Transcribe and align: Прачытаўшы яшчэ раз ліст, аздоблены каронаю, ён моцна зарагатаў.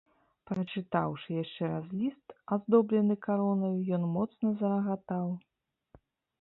Прачытаўшы 0.51 1.35
яшчэ 1.43 1.61
раз 1.73 1.85
ліст, 1.99 2.27
аздоблены 2.57 3.19
каронаю, 3.29 3.71
ён 4.01 4.11
моцна 4.17 4.47
зарагатаў. 4.65 5.27